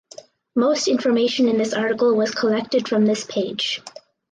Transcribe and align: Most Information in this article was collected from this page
Most 0.55 0.87
Information 0.87 1.47
in 1.47 1.59
this 1.59 1.75
article 1.75 2.15
was 2.15 2.33
collected 2.33 2.87
from 2.89 3.05
this 3.05 3.23
page 3.23 3.83